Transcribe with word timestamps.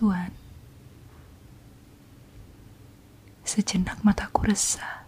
Tuhan. 0.00 0.32
Sejenak 3.44 4.00
mataku 4.00 4.48
resah, 4.48 5.04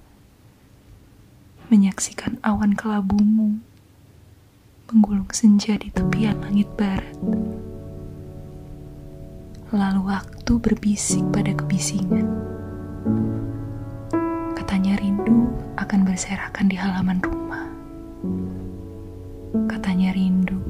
menyaksikan 1.73 2.37
awan 2.45 2.77
kelabumu 2.77 3.57
menggulung 4.93 5.33
senja 5.33 5.81
di 5.81 5.89
tepian 5.89 6.37
langit 6.45 6.69
barat. 6.77 7.17
Lalu 9.73 10.13
waktu 10.13 10.53
berbisik 10.61 11.25
pada 11.33 11.57
kebisingan. 11.57 12.29
Katanya 14.53 15.01
rindu 15.01 15.57
akan 15.81 16.05
berserakan 16.05 16.69
di 16.69 16.77
halaman 16.77 17.25
rumah. 17.25 17.65
Katanya 19.73 20.13
rindu 20.13 20.61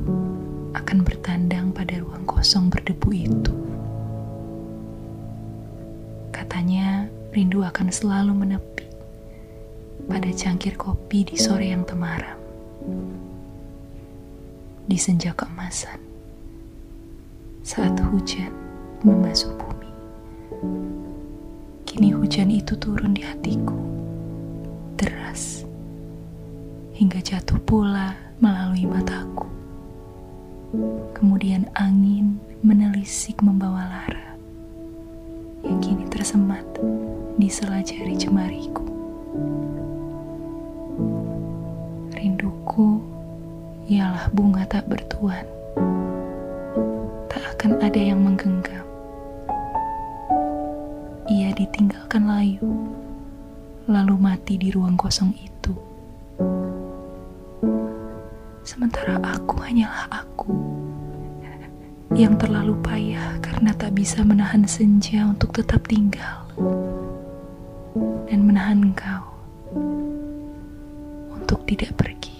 akan 0.78 1.02
bertandang 1.02 1.74
pada 1.74 1.98
ruang 1.98 2.22
kosong 2.22 2.70
berdebu 2.70 3.10
itu. 3.10 3.81
Rindu 7.32 7.64
akan 7.64 7.88
selalu 7.88 8.32
menepi 8.36 8.84
pada 10.04 10.28
cangkir 10.28 10.76
kopi 10.76 11.24
di 11.24 11.40
sore 11.40 11.72
yang 11.72 11.88
temaram. 11.88 12.36
Di 14.84 14.98
senja 15.00 15.32
keemasan, 15.32 15.96
saat 17.64 17.96
hujan 17.96 18.52
membasuh 19.00 19.48
bumi. 19.56 19.90
Kini 21.88 22.12
hujan 22.12 22.52
itu 22.52 22.76
turun 22.76 23.16
di 23.16 23.24
hatiku, 23.24 23.80
deras, 25.00 25.64
hingga 26.92 27.24
jatuh 27.24 27.56
pula 27.64 28.12
melalui 28.44 28.84
mataku. 28.84 29.48
Kemudian 31.16 31.64
angin 31.80 32.36
menelisik 32.60 33.40
membawa 33.40 33.88
lara 33.88 34.32
yang 35.62 35.78
kini 35.78 36.04
tersemat 36.10 36.64
di 37.42 37.50
sela 37.50 37.82
jari 37.82 38.14
jemariku. 38.14 38.86
Rinduku 42.14 43.02
ialah 43.90 44.30
bunga 44.30 44.62
tak 44.70 44.86
bertuan. 44.86 45.42
Tak 47.26 47.42
akan 47.58 47.82
ada 47.82 47.98
yang 47.98 48.22
menggenggam. 48.22 48.86
Ia 51.26 51.50
ditinggalkan 51.58 52.30
layu, 52.30 52.70
lalu 53.90 54.14
mati 54.22 54.54
di 54.54 54.70
ruang 54.70 54.94
kosong 54.94 55.34
itu. 55.34 55.74
Sementara 58.62 59.18
aku 59.18 59.58
hanyalah 59.66 60.06
aku 60.14 60.54
yang 62.14 62.38
terlalu 62.38 62.78
payah 62.86 63.34
karena 63.42 63.74
tak 63.74 63.98
bisa 63.98 64.22
menahan 64.22 64.62
senja 64.62 65.26
untuk 65.26 65.50
tetap 65.58 65.82
tinggal 65.90 66.46
dan 68.28 68.40
menahan 68.48 68.92
engkau 68.92 69.22
untuk 71.36 71.60
tidak 71.68 71.92
pergi. 71.96 72.31